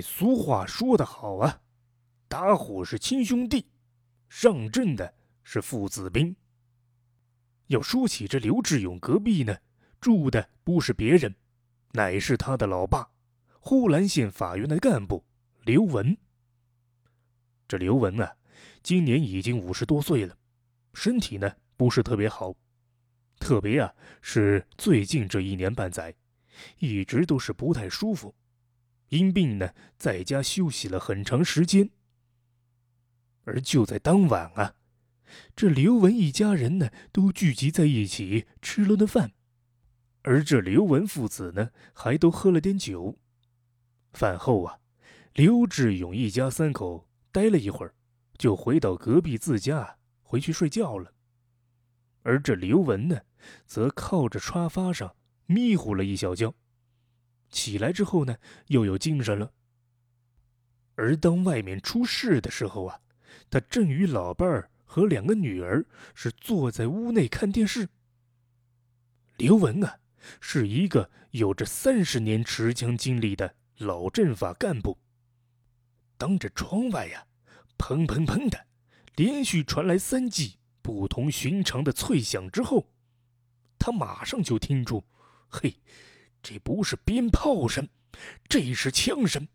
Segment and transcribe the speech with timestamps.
[0.00, 1.60] 俗话说得好啊，
[2.28, 3.66] 打虎是亲兄弟，
[4.28, 6.34] 上阵的是父子兵。
[7.68, 9.56] 要说起这刘志勇，隔壁呢
[10.00, 11.34] 住的不是别人，
[11.92, 13.08] 乃是他的老爸，
[13.60, 15.24] 呼兰县法院的干部
[15.64, 16.16] 刘文。
[17.66, 18.34] 这刘文啊，
[18.82, 20.36] 今年已经五十多岁了，
[20.94, 22.54] 身体呢不是特别好，
[23.38, 26.14] 特别啊是最近这一年半载，
[26.78, 28.34] 一直都是不太舒服。
[29.08, 31.90] 因病呢，在家休息了很长时间。
[33.44, 34.74] 而就在当晚啊，
[35.56, 39.32] 这刘文一家人呢，都聚集在一起吃了顿饭，
[40.22, 43.16] 而这刘文父子呢，还都喝了点酒。
[44.12, 44.78] 饭后啊，
[45.32, 47.94] 刘志勇一家三口待了一会儿，
[48.36, 51.12] 就回到隔壁自家回去睡觉了。
[52.22, 53.20] 而这刘文呢，
[53.64, 55.16] 则靠着沙发上
[55.46, 56.54] 迷糊了一小觉。
[57.50, 59.52] 起来之后呢，又有精神了。
[60.94, 63.00] 而当外面出事的时候啊，
[63.48, 67.88] 他正与老伴儿和两个女儿是坐在屋内看电视。
[69.36, 69.98] 刘文啊，
[70.40, 74.98] 是一个有着三十年持枪经历的老政法干部。
[76.16, 77.26] 当着窗外呀，
[77.78, 78.66] 砰砰砰的，
[79.14, 82.88] 连续传来三记不同寻常的脆响之后，
[83.78, 85.04] 他马上就听出，
[85.48, 85.76] 嘿。
[86.42, 87.88] 这不是鞭炮声，
[88.48, 89.46] 这是枪声。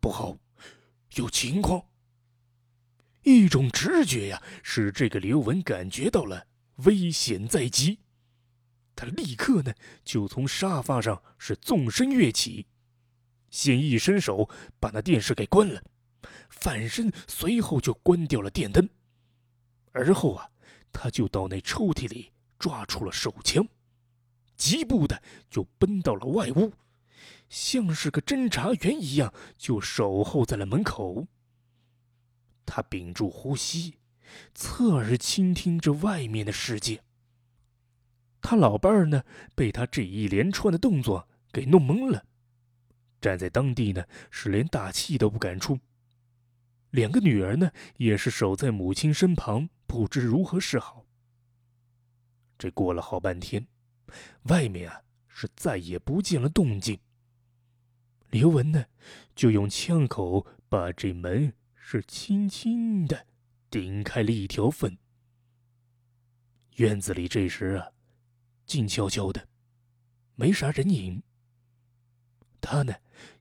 [0.00, 0.36] 不好，
[1.14, 1.84] 有情况。
[3.22, 6.46] 一种直觉呀，使这个刘文感觉到了
[6.84, 8.00] 危险在即。
[8.94, 9.72] 他立刻呢，
[10.04, 12.66] 就从沙发上是纵身跃起，
[13.48, 15.82] 先一伸手把那电视给关了，
[16.50, 18.88] 反身随后就关掉了电灯。
[19.92, 20.50] 而后啊，
[20.92, 23.66] 他就到那抽屉里抓出了手枪。
[24.62, 26.72] 疾步的就奔到了外屋，
[27.48, 31.26] 像是个侦查员一样，就守候在了门口。
[32.64, 33.98] 他屏住呼吸，
[34.54, 37.02] 侧耳倾听着外面的世界。
[38.40, 39.24] 他老伴儿呢，
[39.56, 42.24] 被他这一连串的动作给弄懵了，
[43.20, 45.76] 站在当地呢，是连大气都不敢出。
[46.90, 51.04] 两个女儿呢，也是守在母亲身旁，不知如何是好。
[52.56, 53.66] 这过了好半天。
[54.44, 56.98] 外面啊，是再也不见了动静。
[58.30, 58.86] 刘文呢，
[59.34, 63.26] 就用枪口把这门是轻轻的
[63.70, 64.96] 顶开了一条缝。
[66.76, 67.90] 院子里这时啊，
[68.64, 69.48] 静悄悄的，
[70.34, 71.22] 没啥人影。
[72.60, 72.94] 他呢，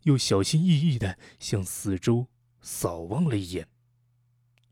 [0.03, 2.27] 又小心翼翼的向四周
[2.61, 3.67] 扫望了一眼，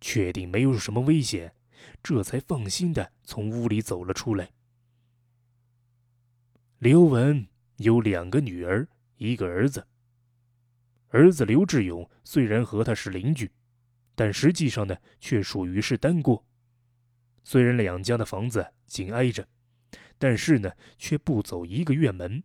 [0.01, 1.55] 确定没有什么危险，
[2.03, 4.51] 这才放心的从屋里走了出来。
[6.79, 7.45] 刘文
[7.75, 9.85] 有两个女儿，一个儿子。
[11.09, 13.51] 儿子刘志勇虽然和他是邻居，
[14.16, 16.45] 但实际上呢，却属于是单过。
[17.44, 19.45] 虽然两家的房子紧挨着，
[20.17, 22.41] 但是呢，却不走一个院门。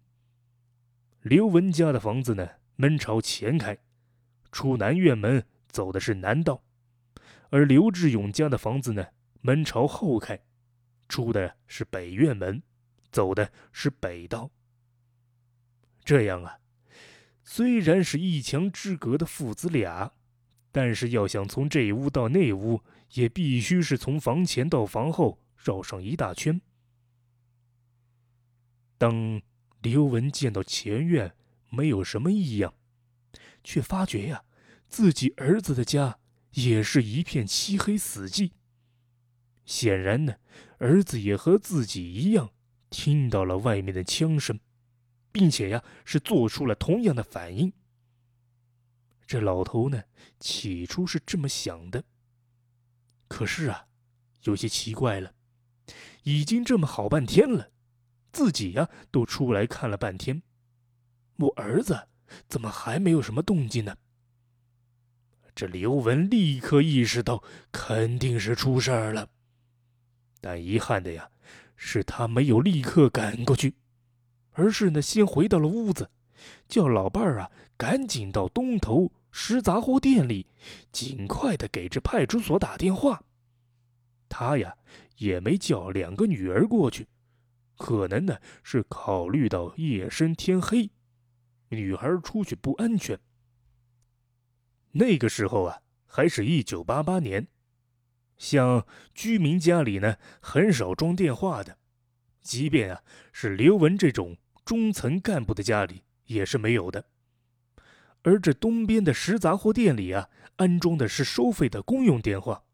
[1.22, 3.78] 刘文家的房子呢，门朝前开，
[4.50, 6.60] 出南院门走的是南道；
[7.50, 9.06] 而刘志勇家的房子呢，
[9.42, 10.40] 门朝后开，
[11.08, 12.60] 出的是北院门。
[13.14, 14.50] 走的是北道。
[16.04, 16.58] 这样啊，
[17.44, 20.12] 虽然是一墙之隔的父子俩，
[20.72, 22.82] 但是要想从这屋到那屋，
[23.12, 26.60] 也必须是从房前到房后绕上一大圈。
[28.98, 29.40] 当
[29.80, 31.36] 刘文见到前院
[31.70, 32.74] 没有什么异样，
[33.62, 34.42] 却发觉呀，
[34.88, 36.18] 自己儿子的家
[36.50, 38.50] 也是一片漆黑死寂。
[39.64, 40.34] 显然呢，
[40.78, 42.50] 儿子也和自己一样。
[42.94, 44.60] 听到了外面的枪声，
[45.32, 47.72] 并且呀是做出了同样的反应。
[49.26, 50.04] 这老头呢，
[50.38, 52.04] 起初是这么想的。
[53.26, 53.88] 可是啊，
[54.44, 55.34] 有些奇怪了，
[56.22, 57.72] 已经这么好半天了，
[58.32, 60.40] 自己呀都出来看了半天，
[61.38, 62.06] 我儿子
[62.48, 63.96] 怎么还没有什么动静呢？
[65.52, 67.42] 这刘文立刻意识到
[67.72, 69.28] 肯定是出事儿了，
[70.40, 71.28] 但遗憾的呀。
[71.76, 73.74] 是他没有立刻赶过去，
[74.52, 76.10] 而是呢先回到了屋子，
[76.68, 80.46] 叫老伴儿啊赶紧到东头食杂货店里，
[80.92, 83.22] 尽快的给这派出所打电话。
[84.28, 84.76] 他呀
[85.16, 87.06] 也没叫两个女儿过去，
[87.76, 90.90] 可能呢是考虑到夜深天黑，
[91.68, 93.18] 女孩出去不安全。
[94.92, 97.46] 那个时候啊，还是一九八八年。
[98.44, 101.78] 像居民家里呢，很少装电话的，
[102.42, 103.00] 即便啊
[103.32, 104.36] 是刘文这种
[104.66, 107.06] 中层干部的家里也是没有的。
[108.20, 112.64] 而这东边的食杂货店里啊，安装的是收费的公用电话，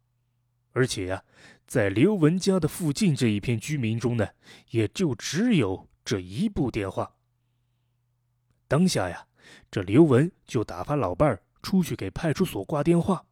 [0.72, 1.22] 而且呀，
[1.68, 4.26] 在刘文家的附近这一片居民中呢，
[4.70, 7.14] 也就只有这一部电话。
[8.66, 9.24] 当下呀，
[9.70, 13.24] 这刘文就打发老伴儿出去给派出所挂电话，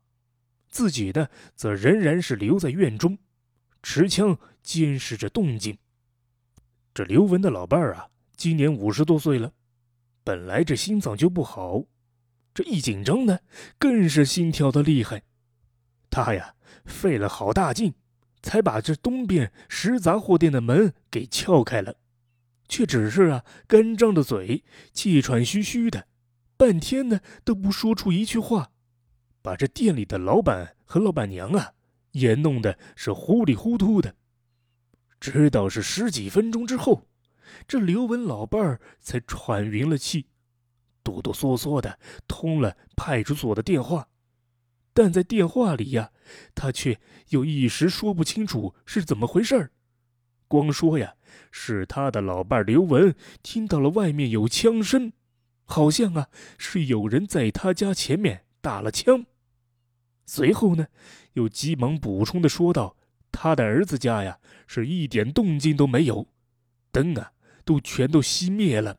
[0.69, 3.19] 自己的，则仍然是留在院中，
[3.83, 5.77] 持枪监视着动静。
[6.95, 9.53] 这刘文的老伴儿啊，今年五十多岁了，
[10.25, 11.85] 本来这心脏就不好。
[12.53, 13.39] 这一紧张呢，
[13.79, 15.23] 更是心跳的厉害。
[16.11, 16.55] 他呀，
[16.85, 17.95] 费了好大劲，
[18.43, 21.97] 才把这东边食杂货店的门给撬开了，
[22.69, 26.09] 却只是啊，干张着嘴，气喘吁吁的，
[26.57, 28.73] 半天呢都不说出一句话，
[29.43, 31.73] 把这店里的老板和老板娘啊，
[32.13, 34.15] 也弄得是糊里糊涂的。
[35.21, 37.07] 直到是十几分钟之后，
[37.67, 40.27] 这刘文老伴儿才喘匀了气。
[41.03, 44.09] 哆哆嗦嗦的通了派出所的电话，
[44.93, 46.13] 但在电话里呀，
[46.55, 47.01] 他却
[47.31, 49.71] 又一时说不清楚是怎么回事儿。
[50.47, 51.15] 光说呀，
[51.51, 55.13] 是他的老伴刘文听到了外面有枪声，
[55.65, 59.25] 好像啊是有人在他家前面打了枪。
[60.27, 60.89] 随后呢，
[61.33, 62.99] 又急忙补充的说道
[63.33, 66.29] ：“他的儿子家呀是一点动静都没有，
[66.93, 67.33] 灯啊
[67.65, 68.99] 都全都熄灭了。”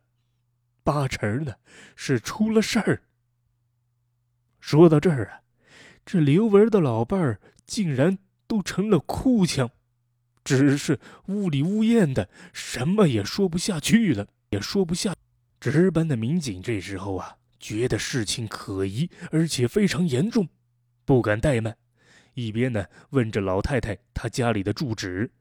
[0.84, 1.54] 八成呢，
[1.96, 3.04] 是出了事儿。
[4.60, 5.42] 说到这儿啊，
[6.04, 8.18] 这刘文的老伴儿竟然
[8.48, 9.70] 都成了哭腔，
[10.44, 15.14] 只是呜里呜咽的，什么也说不下去了，也说不下。
[15.60, 20.48] 值班的民警这时候啊，觉得事情可疑，而且非常严重，
[21.06, 21.78] 不敢怠慢，
[22.34, 25.32] 一边呢问着老太太她家里的住址，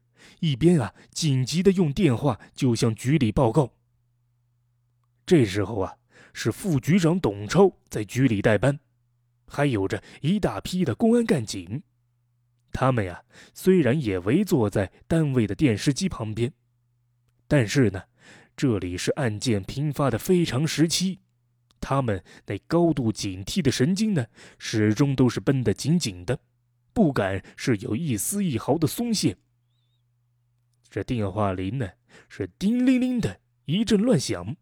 [0.40, 3.72] 一边啊紧急的用电话就向局里报告。
[5.24, 5.96] 这时候啊，
[6.32, 8.80] 是副局长董超在局里代班，
[9.46, 11.82] 还有着一大批的公安干警。
[12.72, 13.22] 他们呀，
[13.54, 16.52] 虽然也围坐在单位的电视机旁边，
[17.46, 18.04] 但是呢，
[18.56, 21.20] 这里是案件频发的非常时期，
[21.80, 24.26] 他们那高度警惕的神经呢，
[24.58, 26.38] 始终都是绷得紧紧的，
[26.92, 29.36] 不敢是有一丝一毫的松懈。
[30.90, 31.88] 这电话铃呢，
[32.28, 34.56] 是叮铃铃的一阵乱响。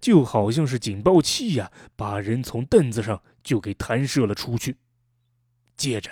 [0.00, 4.76] 就好像是警报器呀，把人从凳子上就给弹射了出去。
[5.76, 6.10] 接着，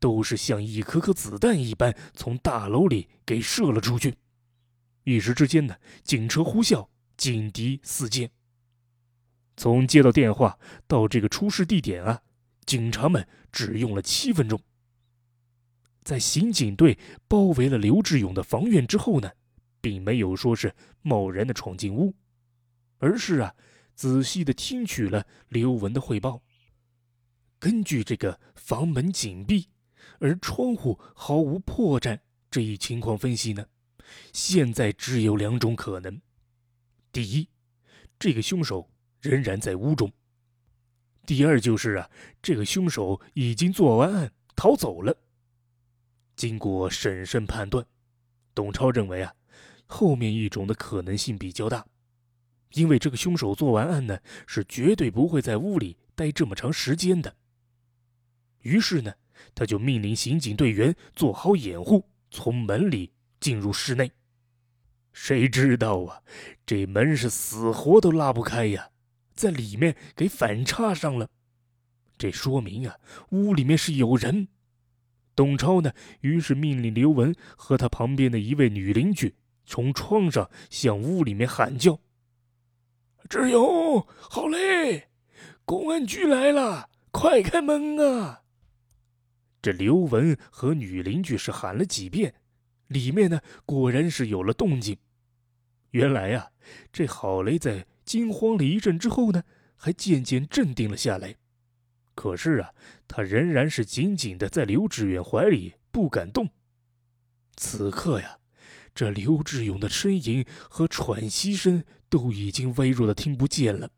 [0.00, 4.16] 都是像一颗颗子弹一般从大楼里给射了出去。
[5.04, 8.28] 一时之间呢，警车呼啸，警笛四溅。
[9.58, 10.56] 从接到电话
[10.86, 12.22] 到这个出事地点啊，
[12.64, 14.58] 警察们只用了七分钟。
[16.04, 16.96] 在刑警队
[17.26, 19.28] 包围了刘志勇的房院之后呢，
[19.80, 20.72] 并没有说是
[21.02, 22.14] 贸然的闯进屋。
[22.98, 23.52] 而是啊，
[23.96, 26.40] 仔细的听取了刘文的汇报。
[27.58, 29.68] 根据这个房门紧闭，
[30.20, 33.66] 而窗户毫无破绽这一情况分析呢，
[34.32, 36.20] 现在只有两种可能：
[37.10, 37.48] 第一，
[38.20, 38.88] 这个凶手
[39.20, 40.08] 仍然在屋中；
[41.26, 42.10] 第二就是啊，
[42.40, 45.16] 这个凶手已经做完案逃走了。
[46.36, 47.84] 经过审慎判断，
[48.54, 49.34] 董超认为啊，
[49.86, 51.84] 后面一种的可能性比较大。
[52.72, 57.34] 因为这个凶手做完案呢，是绝对不会在屋里待这么长时间的。
[58.60, 59.14] 于是呢，
[59.54, 64.12] 他就命令刑警队员做好掩护，从门里进入室内。
[65.12, 66.22] 谁知道啊，
[66.66, 68.90] 这门是死活都拉不开呀，
[69.38, 71.28] 在里面给反插上了。
[72.18, 72.96] 这说明啊，
[73.30, 74.48] 屋里面是有人。
[75.36, 75.92] 董超呢，
[76.22, 82.00] 于是命令刘文和他旁边的一位女邻居从窗上向屋里面喊叫。
[83.30, 85.08] 志勇，好嘞！
[85.64, 88.42] 公安局来了，快开门啊！
[89.62, 92.34] 这刘文和女邻居是喊了几遍，
[92.88, 94.96] 里面呢果然是有了动静。
[95.90, 96.50] 原来呀，
[96.90, 99.44] 这郝雷在惊慌了一阵之后呢，
[99.76, 101.36] 还渐渐镇定了下来。
[102.14, 102.72] 可是啊，
[103.06, 106.48] 他仍然是紧紧的在刘志远怀里不敢动。
[107.56, 108.36] 此刻呀。
[108.94, 113.90] 这刘志勇的呻吟和喘息声都已经微弱的听不见了，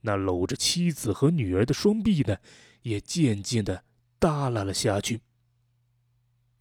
[0.00, 2.38] 那搂着妻子和女儿的双臂呢，
[2.80, 3.84] 也渐渐的
[4.18, 5.20] 耷拉了下去。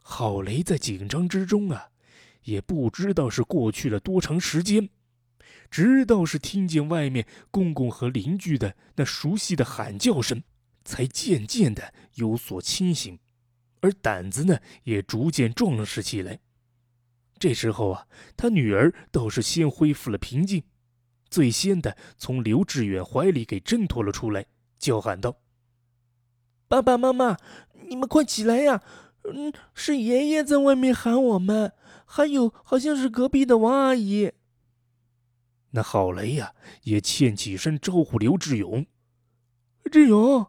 [0.01, 1.91] 郝雷在紧张之中啊，
[2.43, 4.89] 也不知道是过去了多长时间，
[5.69, 10.41] 直到是听见外面公公和邻居的那熟悉的喊叫声，
[10.83, 13.19] 才渐渐的有所清醒，
[13.81, 16.39] 而胆子呢，也逐渐壮实起来。
[17.37, 18.07] 这时候啊，
[18.37, 20.63] 他女儿倒是先恢复了平静，
[21.29, 24.45] 最先的从刘志远怀里给挣脱了出来，
[24.79, 25.37] 叫喊道
[26.69, 27.37] ：“爸爸妈妈，
[27.89, 28.81] 你们快起来呀！
[29.25, 31.73] 嗯，是爷爷在外面喊我们，
[32.05, 34.31] 还有好像是隔壁的王阿姨。”
[35.75, 36.53] 那郝雷呀，
[36.83, 38.85] 也欠起身招呼刘志勇
[39.91, 40.47] ：“志勇，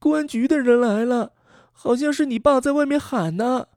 [0.00, 1.32] 公安局的人来了，
[1.70, 3.68] 好像是你爸在外面喊呢。”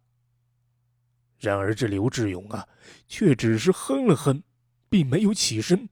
[1.38, 2.67] 然而这刘志勇啊，
[3.07, 4.41] 却只是哼了哼，
[4.89, 5.88] 并没有起身。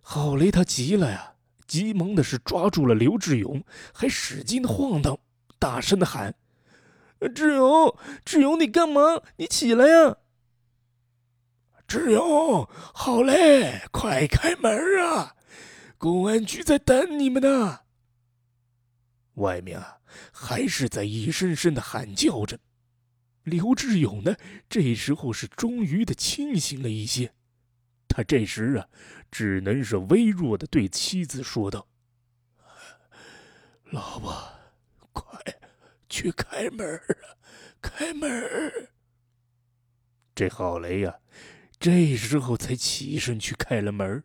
[0.00, 1.34] 郝雷他急了呀，
[1.66, 5.18] 急忙的是抓住了刘志勇，还使劲的晃荡，
[5.58, 6.36] 大声的喊
[7.34, 9.20] ：“志勇，志勇，你干嘛？
[9.38, 10.18] 你起来呀！”
[11.94, 15.36] 志勇，好嘞，快开门啊！
[15.96, 17.82] 公安局在等你们呢。
[19.34, 19.98] 外面啊，
[20.32, 22.58] 还是在一声声的喊叫着。
[23.44, 24.34] 刘志勇呢，
[24.68, 27.32] 这时候是终于的清醒了一些。
[28.08, 28.88] 他这时啊，
[29.30, 31.86] 只能是微弱的对妻子说道
[33.92, 34.34] ：“老婆，
[35.12, 35.38] 快
[36.08, 37.38] 去开门啊，
[37.80, 38.28] 开门！”
[40.34, 41.14] 这郝雷呀。
[41.84, 44.24] 这时候才起身去开了门，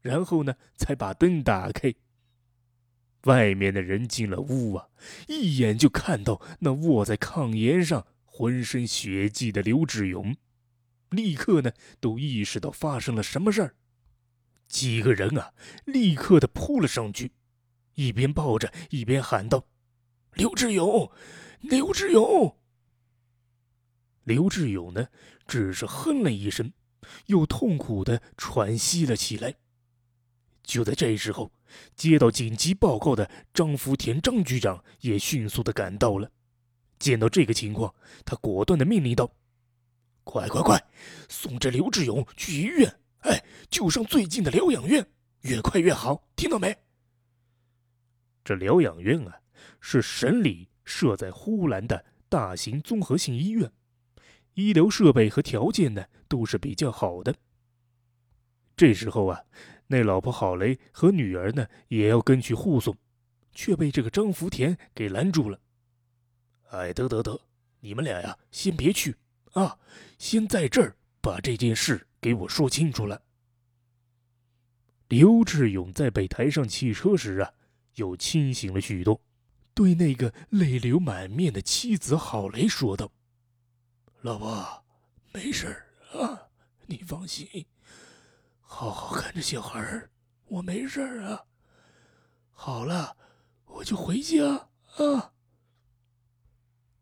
[0.00, 1.94] 然后呢，才把灯打开。
[3.24, 4.88] 外面的人进了屋啊，
[5.28, 10.34] 一眼就看到那卧在炕沿上、浑身血迹的刘志勇，
[11.10, 13.74] 立刻呢都意识到发生了什么事儿。
[14.66, 15.52] 几个人啊，
[15.84, 17.32] 立刻的扑了上去，
[17.96, 19.66] 一边抱着，一边喊道
[20.32, 21.12] ：“刘志勇，
[21.60, 22.56] 刘志勇！”
[24.24, 25.08] 刘志勇呢，
[25.46, 26.72] 只是哼了一声。
[27.26, 29.54] 又痛苦的喘息了起来。
[30.62, 31.52] 就在这时候，
[31.94, 36.30] 接到紧急报告的张福田张局长也迅速的赶到了。
[36.98, 37.94] 见到这个情况，
[38.24, 39.30] 他果断的命令道
[40.24, 40.82] ：“快快快，
[41.28, 42.98] 送这刘志勇去医院！
[43.20, 45.06] 哎，就上最近的疗养院，
[45.42, 46.76] 越快越好，听到没？”
[48.42, 49.38] 这疗养院啊，
[49.80, 53.70] 是省里设在呼兰的大型综合性医院。
[54.56, 57.34] 医疗设备和条件呢都是比较好的。
[58.74, 59.38] 这时候啊，
[59.86, 62.96] 那老婆郝雷和女儿呢也要跟去护送，
[63.52, 65.60] 却被这个张福田给拦住了。
[66.70, 67.38] 哎，得得得，
[67.80, 69.14] 你们俩呀，先别去
[69.52, 69.78] 啊，
[70.18, 73.20] 先在这儿把这件事给我说清楚了。
[75.08, 77.52] 刘志勇在被抬上汽车时啊，
[77.96, 79.20] 又清醒了许多，
[79.74, 83.12] 对那个泪流满面的妻子郝雷说道。
[84.22, 84.84] 老婆，
[85.32, 86.48] 没事啊，
[86.86, 87.66] 你放心，
[88.60, 90.08] 好好看着小孩，
[90.46, 91.44] 我没事啊。
[92.50, 93.16] 好了，
[93.66, 95.32] 我就回家啊。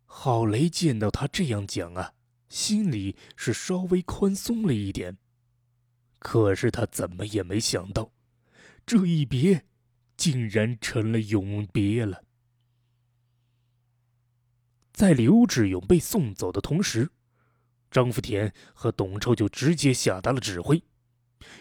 [0.04, 2.12] 郝雷见到他这样讲啊，
[2.49, 5.16] 心里是稍微宽松了一点。
[6.18, 8.11] 可是他怎么也没想到，
[8.85, 9.64] 这一别，
[10.16, 12.23] 竟然成了永别了。
[14.94, 17.10] 在刘志勇被送走的同时，
[17.90, 20.80] 张福田和董超就直接下达了指挥，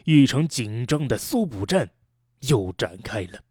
[0.06, 1.90] 一场紧张的搜捕战
[2.42, 3.44] 又展开了。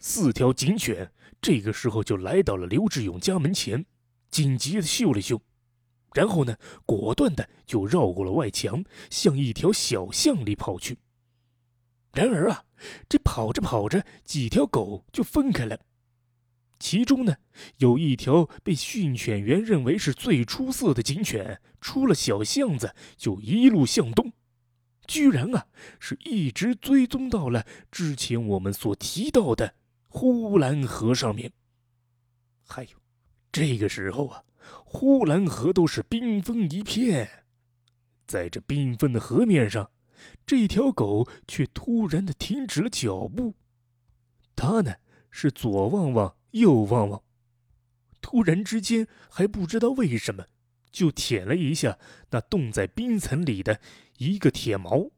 [0.00, 3.86] 四条警犬这个时候就来到了刘志勇家门前，
[4.32, 5.40] 紧急的嗅了嗅，
[6.12, 10.98] 然后呢，果断的就绕过了外墙，向一条小巷里跑去。
[12.14, 12.64] 然而啊，
[13.08, 15.78] 这跑着跑着，几条狗就分开了。
[16.78, 17.36] 其中呢，
[17.78, 24.32] 有一条被训犬员认为是最出色的警犬，出了小巷子就一路向东，
[25.06, 25.66] 居然啊
[25.98, 29.74] 是一直追踪到了之前我们所提到的
[30.06, 31.52] 呼兰河上面。
[32.64, 32.90] 还有，
[33.50, 34.44] 这个时候啊，
[34.84, 37.44] 呼兰河都是冰封一片，
[38.26, 39.90] 在这缤纷的河面上，
[40.46, 43.54] 这条狗却突然的停止了脚步，
[44.54, 44.94] 它呢
[45.30, 46.37] 是左望望。
[46.58, 47.22] 又望望，
[48.20, 50.46] 突然之间还不知道为什么，
[50.90, 51.98] 就舔了一下
[52.30, 53.80] 那冻在冰层里的
[54.18, 55.10] 一个铁矛。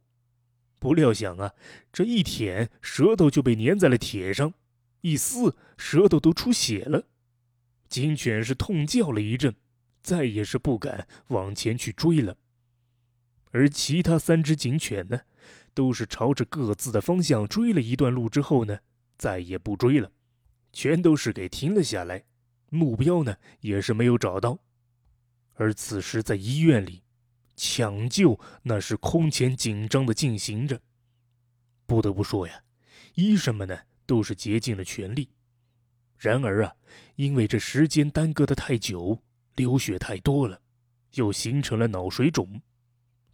[0.79, 1.53] 不料想啊，
[1.93, 4.55] 这一舔，舌头就被粘在了铁上，
[5.03, 7.05] 一撕，舌头都出血了。
[7.89, 9.55] 警犬是痛叫了一阵，
[10.03, 12.37] 再也是不敢往前去追了。
[13.51, 15.21] 而其他三只警犬呢，
[15.75, 18.79] 都是朝着各自的方向追了一段路之后呢，
[19.19, 20.13] 再也不追了。
[20.73, 22.25] 全都是给停了下来，
[22.69, 24.59] 目标呢也是没有找到。
[25.55, 27.03] 而此时在医院里，
[27.57, 30.81] 抢救那是空前紧张的进行着。
[31.87, 32.63] 不得不说呀，
[33.15, 35.29] 医生们呢都是竭尽了全力。
[36.17, 36.75] 然而啊，
[37.17, 39.23] 因为这时间耽搁的太久，
[39.57, 40.61] 流血太多了，
[41.15, 42.63] 又形成了脑水肿，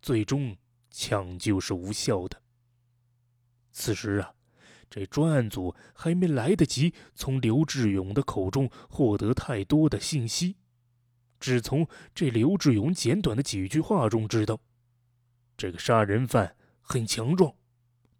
[0.00, 0.56] 最终
[0.90, 2.40] 抢救是无效的。
[3.72, 4.32] 此时啊，
[4.88, 10.56] 这专案组还没来得及从刘志勇的口中获得太多的信息，
[11.38, 14.60] 只从这刘志勇简短的几句话中知道，
[15.56, 17.54] 这个杀人犯很强壮，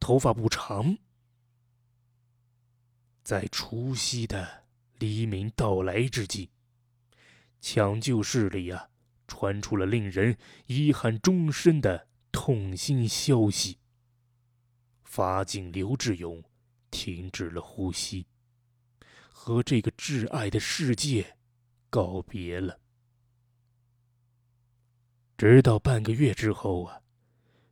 [0.00, 0.98] 头发不长。
[3.22, 4.64] 在除夕的
[4.98, 6.50] 黎明到来之际，
[7.60, 8.88] 抢救室里啊，
[9.26, 13.78] 传出了令人遗憾终身的痛心消息。
[15.04, 16.42] 法警刘志勇
[16.96, 18.26] 停止了呼吸，
[19.30, 21.36] 和这个挚爱的世界
[21.90, 22.80] 告别了。
[25.36, 27.02] 直到半个月之后啊，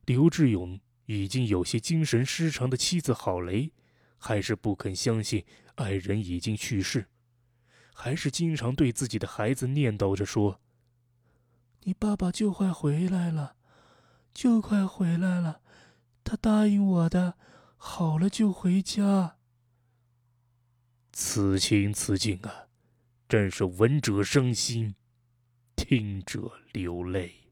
[0.05, 3.73] 刘志勇已经有些精神失常的妻子郝雷，
[4.15, 7.07] 还是不肯相信爱人已经去世，
[7.95, 10.61] 还是经常对自己的孩子念叨着说
[11.81, 13.55] ：“你爸爸就快回来了，
[14.31, 15.61] 就快回来了。”
[16.23, 17.37] 他答应我的，
[17.87, 19.37] 好了就回家。
[21.13, 22.67] 此情此景啊，
[23.29, 24.95] 真是闻者伤心，
[25.75, 27.44] 听者流泪。